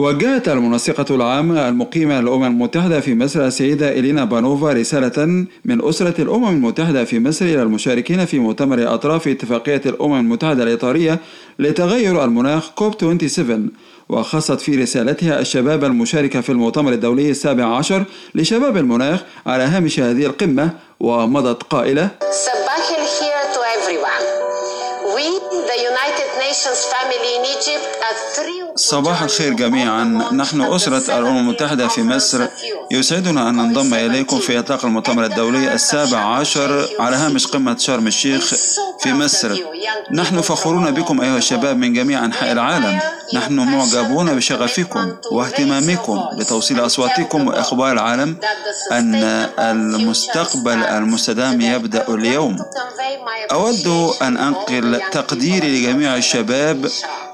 وجهت 0.00 0.48
المنسقة 0.48 1.14
العامة 1.14 1.68
المقيمة 1.68 2.20
للأمم 2.20 2.44
المتحدة 2.44 3.00
في 3.00 3.14
مصر 3.14 3.46
السيدة 3.46 3.88
إلينا 3.88 4.24
بانوفا 4.24 4.72
رسالة 4.72 5.24
من 5.64 5.88
أسرة 5.88 6.20
الأمم 6.20 6.48
المتحدة 6.48 7.04
في 7.04 7.20
مصر 7.20 7.44
إلى 7.44 7.62
المشاركين 7.62 8.26
في 8.26 8.38
مؤتمر 8.38 8.94
أطراف 8.94 9.28
اتفاقية 9.28 9.82
الأمم 9.86 10.14
المتحدة 10.20 10.62
الإطارية 10.62 11.18
لتغير 11.58 12.24
المناخ 12.24 12.70
كوب 12.74 12.94
27 13.00 13.70
وخصت 14.08 14.60
في 14.60 14.82
رسالتها 14.82 15.40
الشباب 15.40 15.84
المشاركة 15.84 16.40
في 16.40 16.50
المؤتمر 16.52 16.92
الدولي 16.92 17.30
السابع 17.30 17.76
عشر 17.76 18.04
لشباب 18.34 18.76
المناخ 18.76 19.20
على 19.46 19.62
هامش 19.62 20.00
هذه 20.00 20.26
القمة 20.26 20.70
ومضت 21.00 21.62
قائلة 21.62 22.08
صباح 22.30 22.88
الخير 22.90 23.38
to 23.54 23.60
everyone. 23.78 24.24
We, 25.16 25.26
the 25.70 25.78
United 25.92 26.30
Nations 26.44 26.80
family 26.92 27.27
صباح 28.76 29.22
الخير 29.22 29.52
جميعا. 29.52 30.04
نحن 30.32 30.62
أسرة 30.62 31.18
الأمم 31.18 31.38
المتحدة 31.38 31.88
في 31.88 32.02
مصر. 32.02 32.46
يسعدنا 32.90 33.48
أن 33.48 33.56
ننضم 33.56 33.94
إليكم 33.94 34.38
في 34.38 34.58
إطلاق 34.58 34.84
المؤتمر 34.84 35.24
الدولي 35.24 35.72
السابع 35.72 36.18
عشر 36.18 36.88
على 37.00 37.16
هامش 37.16 37.46
قمة 37.46 37.76
شرم 37.78 38.06
الشيخ 38.06 38.54
في 39.00 39.12
مصر. 39.12 39.56
نحن 40.12 40.40
فخورون 40.40 40.90
بكم 40.90 41.20
أيها 41.20 41.38
الشباب 41.38 41.76
من 41.76 41.92
جميع 41.92 42.24
أنحاء 42.24 42.52
العالم. 42.52 43.00
نحن 43.34 43.54
معجبون 43.54 44.36
بشغفكم 44.36 45.12
واهتمامكم 45.32 46.20
بتوصيل 46.38 46.86
أصواتكم 46.86 47.46
وإخبار 47.48 47.92
العالم 47.92 48.36
أن 48.92 49.14
المستقبل 49.58 50.78
المستدام 50.82 51.60
يبدأ 51.60 52.08
اليوم. 52.08 52.56
أود 53.52 54.12
أن 54.22 54.36
أنقل 54.36 55.00
تقديري 55.12 55.80
لجميع 55.80 56.16
الشباب 56.16 56.86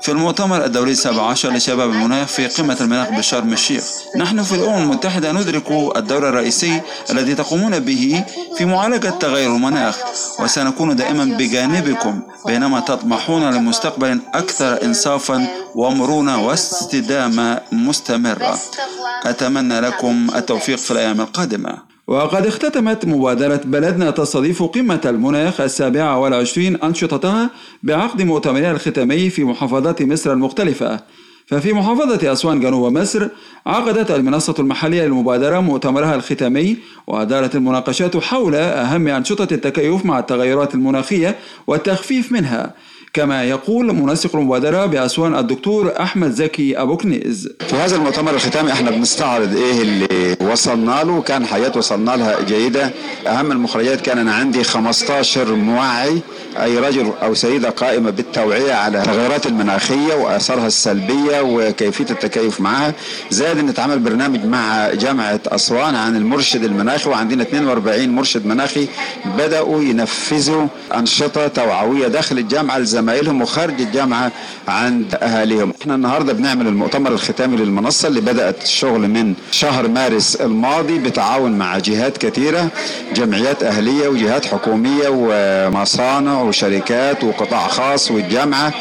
في 0.02 0.10
المؤتمر 0.12 0.64
الدولي 0.64 0.90
السابع 0.92 1.22
عشر 1.30 1.50
لشباب 1.50 1.90
المناخ 1.90 2.28
في 2.28 2.46
قمة 2.46 2.76
المناخ 2.80 3.08
بشرم 3.10 3.52
الشيخ 3.52 3.84
نحن 4.16 4.42
في 4.42 4.54
الأمم 4.54 4.82
المتحدة 4.82 5.32
ندرك 5.32 5.70
الدور 5.96 6.28
الرئيسي 6.28 6.80
الذي 7.10 7.34
تقومون 7.34 7.78
به 7.78 8.24
في 8.56 8.64
معالجة 8.64 9.08
تغير 9.08 9.56
المناخ 9.56 9.96
وسنكون 10.40 10.96
دائما 10.96 11.24
بجانبكم 11.24 12.22
بينما 12.46 12.80
تطمحون 12.80 13.50
لمستقبل 13.50 14.20
أكثر 14.34 14.82
إنصافا 14.82 15.46
ومرونة 15.74 16.46
واستدامة 16.46 17.60
مستمرة 17.72 18.58
أتمنى 19.24 19.80
لكم 19.80 20.26
التوفيق 20.36 20.78
في 20.78 20.90
الأيام 20.90 21.20
القادمة. 21.20 21.78
وقد 22.06 22.46
اختتمت 22.46 23.04
مبادرة 23.04 23.60
بلدنا 23.64 24.10
تستضيف 24.10 24.62
قمة 24.62 25.00
المناخ 25.04 25.60
السابعة 25.60 26.18
والعشرين 26.18 26.76
أنشطتها 26.76 27.50
بعقد 27.82 28.22
مؤتمرها 28.22 28.70
الختامي 28.70 29.30
في 29.30 29.44
محافظات 29.44 30.02
مصر 30.02 30.32
المختلفة. 30.32 31.00
ففي 31.46 31.72
محافظة 31.72 32.32
أسوان 32.32 32.60
جنوب 32.60 32.98
مصر 32.98 33.28
عقدت 33.66 34.10
المنصة 34.10 34.54
المحلية 34.58 35.02
للمبادرة 35.02 35.60
مؤتمرها 35.60 36.14
الختامي 36.14 36.76
ودارت 37.06 37.54
المناقشات 37.54 38.16
حول 38.16 38.54
أهم 38.54 39.08
أنشطة 39.08 39.54
التكيف 39.54 40.04
مع 40.04 40.18
التغيرات 40.18 40.74
المناخية 40.74 41.36
والتخفيف 41.66 42.32
منها. 42.32 42.74
كما 43.14 43.44
يقول 43.44 43.86
منسق 43.94 44.36
المبادرة 44.36 44.86
بأسوان 44.86 45.34
الدكتور 45.38 45.92
أحمد 46.00 46.30
زكي 46.30 46.78
أبو 46.78 46.96
كنيز. 46.96 47.48
في 47.68 47.76
هذا 47.76 47.96
المؤتمر 47.96 48.34
الختامي 48.34 48.72
إحنا 48.72 48.90
بنستعرض 48.90 49.56
إيه 49.56 49.82
اللي 49.82 50.36
وصلنا 50.40 51.04
له 51.04 51.22
كان 51.22 51.46
حاجات 51.46 51.76
وصلنا 51.76 52.10
لها 52.16 52.40
جيدة. 52.40 52.90
أهم 53.26 53.52
المخرجات 53.52 54.00
كان 54.00 54.18
أنا 54.18 54.34
عندي 54.34 54.64
15 54.64 55.54
موعي 55.54 56.20
أي 56.62 56.78
رجل 56.78 57.12
أو 57.22 57.34
سيدة 57.34 57.70
قائمة 57.70 58.10
بالتوعية 58.10 58.72
على 58.72 58.98
التغيرات 58.98 59.46
المناخية 59.46 60.14
وآثارها 60.14 60.66
السلبية 60.66 61.40
وكيفية 61.40 62.06
التكيف 62.10 62.60
معها. 62.60 62.94
زائد 63.30 63.58
إن 63.58 63.68
اتعمل 63.68 63.98
برنامج 63.98 64.44
مع 64.44 64.90
جامعة 64.94 65.40
أسوان 65.46 65.94
عن 65.94 66.16
المرشد 66.16 66.64
المناخي 66.64 67.10
وعندنا 67.10 67.42
42 67.42 68.08
مرشد 68.08 68.46
مناخي 68.46 68.88
بدأوا 69.38 69.82
ينفذوا 69.82 70.66
أنشطة 70.94 71.46
توعوية 71.48 72.08
داخل 72.08 72.38
الجامعة 72.38 72.76
لزمايلهم 73.04 73.42
وخارج 73.42 73.80
الجامعة 73.80 74.32
عند 74.68 75.14
أهاليهم. 75.14 75.72
إحنا 75.82 75.94
النهارده 75.94 76.32
بنعمل 76.32 76.66
المؤتمر 76.66 77.12
الختامي 77.12 77.56
للمنصة 77.56 78.08
اللي 78.08 78.20
بدأت 78.20 78.62
الشغل 78.62 79.00
من 79.08 79.34
شهر 79.50 79.88
مارس 79.88 80.36
الماضي 80.36 80.98
بتعاون 80.98 81.58
مع 81.58 81.78
جهات 81.78 82.18
كثيرة 82.18 82.68
جمعيات 83.14 83.62
أهلية 83.62 84.08
وجهات 84.08 84.46
حكومية 84.46 85.08
ومصانع 85.10 86.42
وشركات 86.42 87.24
وقطاع 87.24 87.68
خاص 87.68 88.10
والجامعة. 88.10 88.72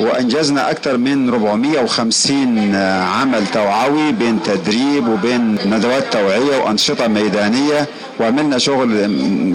وأنجزنا 0.00 0.70
أكثر 0.70 0.96
من 0.96 1.28
450 1.28 2.74
عمل 3.20 3.46
توعوي 3.46 4.12
بين 4.12 4.42
تدريب 4.42 5.08
وبين 5.08 5.58
ندوات 5.66 6.12
توعية 6.12 6.58
وأنشطة 6.58 7.08
ميدانية 7.08 7.88
وعملنا 8.20 8.58
شغل 8.58 8.90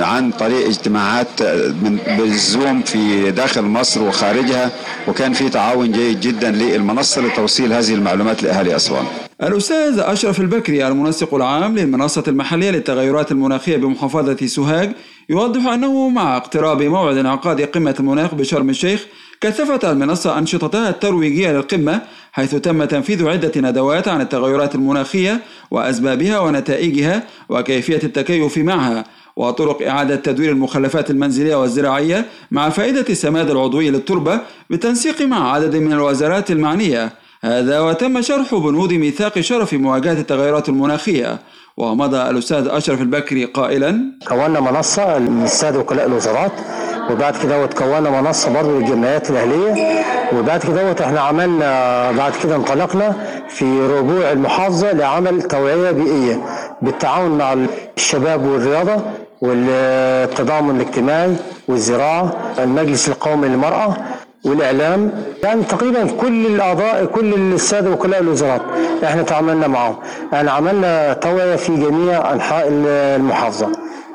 عن 0.02 0.32
طريق 0.32 0.68
اجتماعات 0.68 1.28
بالزوم 2.08 2.82
في 2.82 3.32
داخل 3.32 3.62
مصر 3.62 4.04
وخارجها 4.04 4.72
وكان 5.08 5.34
في 5.34 5.50
تعاون 5.50 5.92
جيد 5.92 6.20
جدا 6.20 6.52
للمنصة 6.52 7.22
لتوصيل 7.22 7.74
هذه 7.74 7.94
المعلومات 7.94 8.44
لاهالي 8.44 8.76
أسوان. 8.76 9.06
الأستاذ 9.44 10.00
أشرف 10.00 10.42
البكري 10.42 10.88
المنسق 10.88 11.34
العام 11.34 11.76
للمنصة 11.76 12.24
المحلية 12.28 12.72
للتغيرات 12.72 13.32
المناخية 13.32 13.78
بمحافظة 13.78 14.48
سوهاج 14.48 14.92
يوضح 15.30 15.68
أنه 15.68 16.10
مع 16.10 16.38
اقتراب 16.38 16.82
موعد 16.82 17.18
انعقاد 17.18 17.62
قمة 17.62 17.96
المناخ 18.00 18.36
بشرم 18.36 18.70
الشيخ 18.70 19.06
كثفت 19.42 19.86
المنصة 19.86 20.38
أنشطتها 20.38 20.90
الترويجية 20.90 21.52
للقمة 21.52 22.02
حيث 22.32 22.56
تم 22.56 22.84
تنفيذ 22.84 23.28
عدة 23.28 23.52
ندوات 23.56 24.08
عن 24.08 24.22
التغيرات 24.22 24.76
المناخية 24.76 25.42
وأسبابها 25.72 26.40
ونتائجها 26.40 27.24
وكيفية 27.50 28.00
التكيف 28.04 28.58
معها 28.58 29.06
وطرق 29.36 29.88
إعادة 29.88 30.16
تدوير 30.16 30.52
المخلفات 30.52 31.10
المنزلية 31.12 31.56
والزراعية 31.56 32.26
مع 32.52 32.70
فائدة 32.70 33.06
السماد 33.10 33.50
العضوي 33.50 33.90
للتربة 33.90 34.42
بالتنسيق 34.70 35.22
مع 35.22 35.52
عدد 35.54 35.76
من 35.76 35.94
الوزارات 35.94 36.52
المعنية. 36.52 37.12
هذا 37.42 37.80
وتم 37.80 38.22
شرح 38.22 38.56
بنود 38.56 38.94
ميثاق 38.94 39.40
شرف 39.40 39.74
مواجهة 39.74 40.14
التغيرات 40.14 40.70
المناخية. 40.70 41.40
ومضى 41.78 42.30
الأستاذ 42.30 42.68
أشرف 42.68 43.02
البكري 43.02 43.46
قائلا 43.46 44.12
كونا 44.28 44.60
منصة 44.60 45.18
للسادة 45.18 45.80
وكلاء 45.80 46.06
الوزارات 46.06 46.52
وبعد 47.12 47.36
كده 47.44 47.66
كونا 47.66 48.22
منصة 48.22 48.54
برضه 48.54 48.72
للجمعيات 48.80 49.30
الأهلية. 49.30 50.04
وبعد 50.38 50.60
كده 50.60 50.92
إحنا 51.06 51.20
عملنا 51.22 52.12
بعد 52.12 52.32
كده 52.44 52.56
انطلقنا 52.56 53.14
في 53.50 53.80
ربوع 53.98 54.32
المحافظة 54.32 54.92
لعمل 54.92 55.42
توعية 55.42 55.92
بيئية 55.92 56.42
بالتعاون 56.82 57.38
مع 57.38 57.56
الشباب 57.98 58.46
والرياضة 58.46 58.96
والتضامن 59.42 60.76
الاجتماعي 60.82 61.36
والزراعة 61.68 62.32
المجلس 62.60 63.08
القومي 63.10 63.48
للمرأة 63.48 63.98
والإعلام. 64.46 65.12
يعني 65.44 65.64
تقريبا 65.64 66.08
كل 66.22 66.46
الأعضاء 66.46 67.06
كل 67.06 67.34
السادة 67.34 67.92
وكلاء 67.92 68.22
الوزارات 68.22 68.62
إحنا 69.04 69.22
تعاملنا 69.22 69.68
معهم 69.68 69.96
يعني 70.34 70.52
عملنا 70.52 71.14
توعية 71.14 71.56
في 71.56 71.76
جميع 71.76 72.34
أنحاء 72.34 72.68
المحافظة 72.72 73.68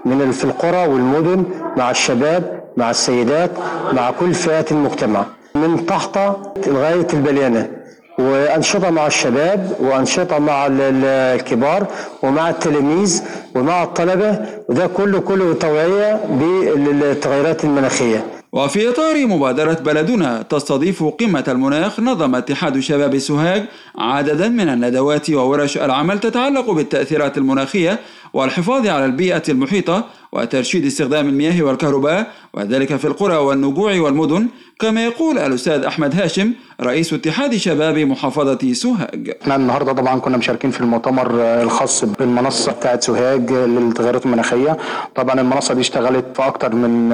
من 0.05 0.31
في 0.33 0.45
القرى 0.45 0.87
والمدن 0.87 1.45
مع 1.77 1.91
الشباب 1.91 2.62
مع 2.77 2.91
السيدات 2.91 3.51
مع 3.93 4.11
كل 4.11 4.35
فئات 4.35 4.73
المجتمع 4.73 5.27
من 5.55 5.87
تحت 5.87 6.19
لغاية 6.67 7.07
البليانات 7.15 7.71
وأنشطة 8.19 8.91
مع 8.91 9.07
الشباب 9.07 9.77
وأنشطة 9.81 10.39
مع 10.39 10.67
الكبار 10.71 11.87
ومع 12.23 12.51
التلاميذ 12.51 13.23
ومع 13.55 13.83
الطلبة 13.83 14.39
وده 14.69 14.87
كله 14.87 15.19
كله 15.21 15.55
توعية 15.55 16.21
بالتغيرات 16.31 17.65
المناخية. 17.65 18.25
وفي 18.53 18.89
إطار 18.89 19.27
مبادرة 19.27 19.73
بلدنا 19.75 20.43
تستضيف 20.43 21.05
قمة 21.05 21.45
المناخ 21.49 22.01
نظم 22.01 22.35
اتحاد 22.35 22.79
شباب 22.81 23.19
سوهاج 23.19 23.63
عددا 23.99 24.49
من 24.49 24.69
الندوات 24.69 25.31
وورش 25.31 25.77
العمل 25.79 26.21
تتعلق 26.21 26.71
بالتأثيرات 26.71 27.39
المناخية 27.39 27.99
والحفاظ 28.35 28.87
على 28.87 29.05
البيئة 29.05 29.43
المحيطة 29.49 30.05
وترشيد 30.33 30.87
استخدام 30.87 31.29
المياه 31.29 31.63
والكهرباء 31.63 32.27
وذلك 32.55 32.97
في 32.97 33.05
القرى 33.05 33.37
والنجوع 33.37 34.01
والمدن 34.01 34.47
كما 34.79 35.05
يقول 35.05 35.39
الأستاذ 35.39 35.85
أحمد 35.85 36.15
هاشم 36.21 36.53
رئيس 36.81 37.13
اتحاد 37.13 37.57
شباب 37.57 37.99
محافظة 37.99 38.73
سوهاج. 38.73 39.37
إحنا 39.43 39.57
النهارده 39.57 39.93
طبعا 39.93 40.21
كنا 40.21 40.37
مشاركين 40.37 40.71
في 40.71 40.81
المؤتمر 40.81 41.31
الخاص 41.63 42.05
بالمنصة 42.05 42.73
بتاعت 42.73 43.03
سوهاج 43.03 43.53
للتغيرات 43.53 44.27
المناخية. 44.27 44.77
طبعا 45.15 45.41
المنصة 45.41 45.75
دي 45.75 45.81
اشتغلت 45.81 46.25
في 46.35 46.47
أكتر 46.47 46.75
من 46.75 47.09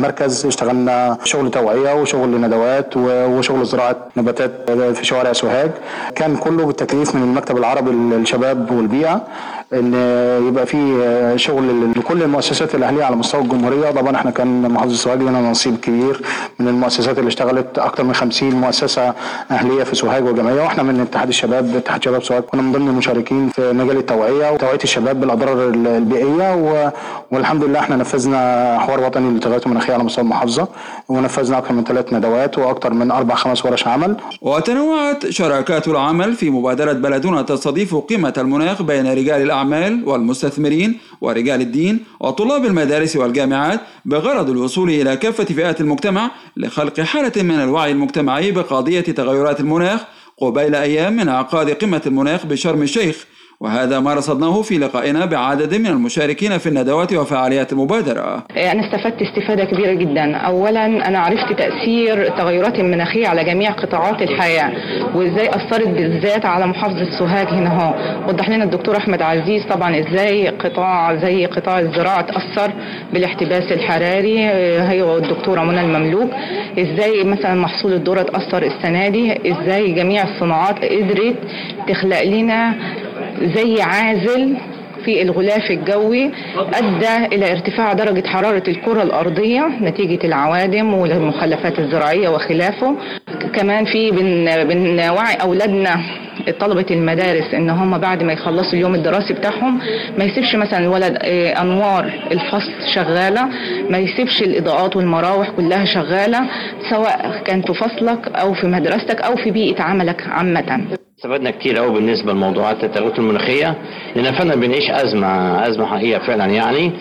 مركز 0.00 0.46
اشتغلنا 0.46 1.18
شغل 1.24 1.50
توعية 1.50 1.94
وشغل 2.00 2.40
ندوات 2.40 2.96
وشغل 2.96 3.66
زراعة 3.66 3.96
نباتات 4.16 4.70
في 4.70 5.04
شوارع 5.04 5.32
سوهاج. 5.32 5.70
كان 6.16 6.36
كله 6.36 6.66
بالتكليف 6.66 7.14
من 7.14 7.22
المكتب 7.22 7.56
العربي 7.56 7.90
للشباب 7.90 8.70
والبيئة. 8.70 9.26
إن 9.72 9.94
يبقى 10.48 10.66
في 10.66 11.32
شغل 11.36 11.90
لكل 11.96 12.22
المؤسسات 12.22 12.74
الاهليه 12.74 13.04
على 13.04 13.16
مستوى 13.16 13.40
الجمهورية. 13.40 13.90
طبعا 13.90 14.16
إحنا 14.16 14.30
كان 14.30 14.62
محافظة 14.70 14.94
سوهاج 14.96 15.20
لنا 15.22 15.50
نصيب 15.50 15.76
كبير 15.76 16.20
من 16.58 16.68
المؤسسات 16.68 17.18
اللي 17.18 17.28
اشتغلت 17.28 17.78
أكثر 17.78 18.04
من 18.04 18.14
50 18.14 18.50
مؤسسة 18.50 19.14
أهلية 19.50 19.84
في 19.84 19.94
سوهاج 19.94 20.24
وجمعيه 20.24 20.62
وإحنا 20.62 20.82
من 20.82 21.00
اتحاد 21.00 21.28
الشباب 21.28 21.76
اتحاد 21.76 22.02
شباب 22.04 22.22
سوهاج 22.22 22.42
كنا 22.42 22.62
من 22.62 22.72
ضمن 22.72 22.88
المشاركين 22.88 23.48
في 23.48 23.72
مجال 23.72 23.96
التوعية 23.96 24.50
وتوعية 24.52 24.78
الشباب 24.84 25.20
بالأضرار 25.20 25.68
البيئية. 25.68 26.92
والحمد 27.30 27.64
لله 27.64 27.78
إحنا 27.78 27.96
نفذنا 27.96 28.78
حوار 28.78 29.00
وطني 29.00 29.30
للتغيرات 29.30 29.66
المناخية 29.66 29.94
على 29.94 30.04
مستوى 30.04 30.24
المحافظة. 30.24 30.68
ونفذنا 31.08 31.58
أكثر 31.58 31.72
من 31.74 31.84
ثلاث 31.84 32.12
ندوات 32.12 32.58
وأكثر 32.58 32.92
من 32.92 33.10
أربع 33.10 33.34
خمس 33.34 33.64
ورش 33.66 33.86
عمل. 33.86 34.16
وتنوعت 34.42 35.30
شراكات 35.30 35.88
العمل 35.88 36.34
في 36.34 36.50
مبادرة 36.50 36.92
بلدنا 36.92 37.42
تستضيف 37.42 37.94
قمة 37.94 38.34
المناخ 38.38 38.82
بين 38.82 39.12
رجال 39.12 39.42
الأعمال 39.42 40.08
والمستثمرين 40.08 40.98
ورجال 41.20 41.60
الدين 41.60 42.04
وطلاب 42.20 42.64
المدارس 42.64 43.16
والجامعات 43.16 43.80
بغرض 44.04 44.50
الوصول 44.50 44.90
إلى 44.90 45.16
كافة 45.16 45.44
فئات 45.44 45.80
المجتمع 45.80 46.30
لخلق 46.56 47.00
حالة 47.00 47.42
من 47.42 47.54
الوعي 47.54 47.92
المجتمعي 47.92 48.50
بقضية 48.50 49.00
تغيرات 49.00 49.60
المناخ 49.60 50.00
قبيل 50.38 50.74
أيام 50.74 51.16
من 51.16 51.28
عقاد 51.28 51.70
قمة 51.70 52.02
المناخ 52.06 52.46
بشرم 52.46 52.82
الشيخ. 52.82 53.26
وهذا 53.64 54.00
ما 54.00 54.14
رصدناه 54.14 54.62
في 54.62 54.78
لقائنا 54.78 55.24
بعدد 55.24 55.74
من 55.74 55.86
المشاركين 55.86 56.58
في 56.58 56.68
الندوات 56.68 57.12
وفعاليات 57.12 57.72
المبادرة 57.72 58.44
أنا 58.56 58.86
استفدت 58.86 59.22
استفادة 59.22 59.64
كبيرة 59.64 59.92
جدا. 59.92 60.36
أولا 60.36 60.86
أنا 61.08 61.18
عرفت 61.18 61.52
تأثير 61.58 62.22
التغيرات 62.22 62.78
المناخية 62.78 63.28
على 63.28 63.44
جميع 63.44 63.70
قطاعات 63.70 64.22
الحياة 64.22 64.72
وإزاي 65.14 65.48
أثرت 65.48 65.88
بالذات 65.88 66.46
على 66.46 66.66
محافظة 66.66 67.18
سوهاج 67.18 67.46
هنا 67.48 67.70
هو 67.82 67.94
وضح 68.28 68.48
لنا 68.48 68.64
الدكتور 68.64 68.96
أحمد 68.96 69.22
عزيز 69.22 69.62
طبعا 69.70 69.98
إزاي 69.98 70.48
قطاع 70.48 71.16
زي 71.16 71.46
قطاع 71.46 71.78
الزراعة 71.78 72.20
تأثر 72.20 72.72
بالاحتباس 73.12 73.72
الحراري. 73.72 74.38
هي 74.80 75.02
والدكتورة 75.02 75.60
منى 75.60 75.80
المملوك. 75.80 76.30
إزاي 76.78 77.24
مثلا 77.24 77.54
محصول 77.54 77.92
الذرة 77.92 78.22
تأثر 78.22 78.62
السنة 78.62 79.08
دي؟ 79.08 79.52
إزاي 79.52 79.92
جميع 79.92 80.22
الصناعات 80.22 80.84
قدرت 80.84 81.36
تخلق 81.88 82.22
لنا 82.22 82.74
زي 83.42 83.82
عازل 83.82 84.56
في 85.04 85.22
الغلاف 85.22 85.70
الجوي 85.70 86.30
أدى 86.74 87.34
إلى 87.36 87.52
ارتفاع 87.52 87.92
درجة 87.92 88.26
حرارة 88.26 88.62
الكرة 88.68 89.02
الأرضية 89.02 89.68
نتيجة 89.80 90.26
العوادم 90.26 90.94
والمخلفات 90.94 91.78
الزراعية 91.78 92.28
وخلافه. 92.28 92.96
كمان 93.54 93.84
في 93.84 94.10
بن 94.10 94.64
بنوعي 94.64 95.34
أولادنا 95.42 96.00
طلبة 96.60 96.86
المدارس 96.90 97.54
إن 97.54 97.70
هم 97.70 97.98
بعد 97.98 98.22
ما 98.22 98.32
يخلصوا 98.32 98.72
اليوم 98.72 98.94
الدراسي 98.94 99.34
بتاعهم 99.34 99.80
ما 100.18 100.24
يسيبش 100.24 100.56
مثلا 100.56 100.78
الولد 100.78 101.18
أنوار 101.60 102.12
الفصل 102.30 102.72
شغالة 102.94 103.48
ما 103.90 103.98
يسيبش 103.98 104.42
الإضاءات 104.42 104.96
والمراوح 104.96 105.50
كلها 105.50 105.84
شغالة 105.84 106.40
سواء 106.90 107.42
كان 107.44 107.62
في 107.62 107.74
فصلك 107.74 108.28
أو 108.28 108.54
في 108.54 108.66
مدرستك 108.66 109.20
أو 109.22 109.36
في 109.36 109.50
بيئة 109.50 109.82
عملك 109.82 110.26
عامة. 110.28 110.80
استفدنا 111.24 111.50
كتير 111.50 111.78
قوي 111.78 111.94
بالنسبة 111.94 112.32
لموضوعات 112.32 112.84
التغيرات 112.84 113.18
المناخية 113.18 113.74
لأن 114.16 114.34
فعلا 114.34 114.54
بنعيش 114.54 114.90
أزمة 114.90 115.66
أزمة 115.68 115.86
حقيقية 115.86 116.18
فعلا 116.18 116.46
يعني. 116.46 116.92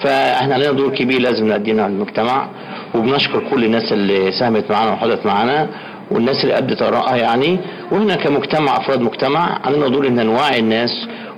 فإحنا 0.00 0.54
علينا 0.54 0.72
دور 0.72 0.90
كبير 0.94 1.20
لازم 1.20 1.48
نقدمه 1.48 1.82
على 1.82 1.92
المجتمع 1.92 2.48
وبنشكر 2.94 3.42
كل 3.50 3.64
الناس 3.64 3.92
اللي 3.92 4.32
ساهمت 4.32 4.70
معانا 4.70 4.92
وحضرت 4.92 5.26
معانا 5.26 5.68
والناس 6.10 6.44
اللي 6.44 6.58
أدت 6.58 6.82
ارائها 6.82 7.16
يعني. 7.16 7.58
وإحنا 7.92 8.14
كمجتمع 8.14 8.76
أفراد 8.76 9.00
مجتمع 9.00 9.58
علينا 9.64 9.88
دور 9.88 10.06
إن 10.06 10.26
نوعي 10.26 10.58
الناس 10.58 10.90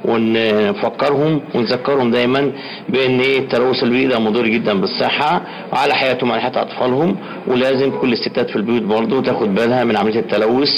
ونفكرهم 0.05 1.41
ونذكرهم 1.55 2.11
دايما 2.11 2.53
بأن 2.89 3.21
إيه 3.21 3.39
التلوث 3.39 3.83
البيئي 3.83 4.07
ده 4.07 4.19
مضر 4.19 4.47
جدا 4.47 4.73
بالصحة 4.81 5.43
وعلى 5.73 5.95
حياتهم 5.95 6.31
وعلى 6.31 6.43
حياة 6.43 6.63
أطفالهم 6.63 7.17
ولازم 7.49 7.91
كل 8.01 8.13
الستات 8.13 8.51
في 8.51 8.57
البيوت 8.57 8.83
برضه 8.83 9.23
تاخد 9.23 9.55
بالها 9.55 9.85
من 9.85 9.97
عملية 9.97 10.21
التلوث 10.21 10.69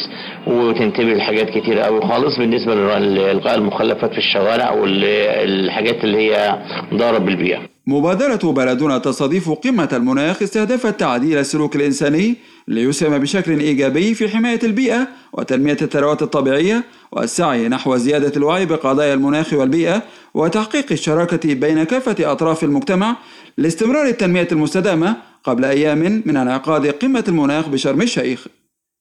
وتنتبه 0.46 1.14
لحاجات 1.14 1.50
كتير 1.50 1.78
قوي 1.78 2.00
خالص 2.00 2.38
بالنسبة 2.38 2.74
لالقاء 2.74 3.54
المخلفات 3.54 4.12
في 4.12 4.18
الشوارع 4.18 4.70
والحاجات 4.72 6.04
اللي 6.04 6.18
هي 6.18 6.58
ضاره 6.94 7.18
بالبيئة. 7.18 7.58
مبادرة 7.86 8.52
بلدنا 8.52 8.98
تستضيف 8.98 9.50
قمة 9.50 9.88
المناخ 9.92 10.42
استهدفت 10.42 11.00
تعديل 11.00 11.38
السلوك 11.38 11.76
الإنساني 11.76 12.36
ليسهم 12.68 13.18
بشكل 13.18 13.60
إيجابي 13.60 14.14
في 14.14 14.28
حماية 14.28 14.60
البيئة 14.62 15.08
وتنمية 15.32 15.76
الثروات 15.82 16.22
الطبيعية 16.22 16.84
والسعي 17.12 17.68
نحو 17.68 17.96
زيادة 17.96 18.32
الوعي 18.36 18.66
بقضايا 18.66 19.14
المناخ 19.14 19.52
والبيئة 19.52 20.02
وتحقيق 20.34 20.86
الشراكة 20.92 21.54
بين 21.54 21.84
كافة 21.84 22.32
أطراف 22.32 22.64
المجتمع 22.64 23.16
لاستمرار 23.58 24.06
التنمية 24.06 24.48
المستدامة 24.52 25.16
قبل 25.44 25.64
أيام 25.64 26.22
من 26.24 26.36
انعقاد 26.36 26.86
قمة 26.86 27.24
المناخ 27.28 27.68
بشرم 27.68 28.02
الشيخ. 28.02 28.46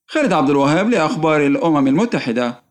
خالد 0.08 0.34
عبد 0.34 0.50
الوهاب 0.50 0.90
لأخبار 0.90 1.46
الأمم 1.46 1.88
المتحدة 1.88 2.64